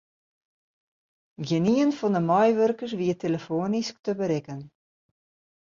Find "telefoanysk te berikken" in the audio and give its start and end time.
3.23-4.59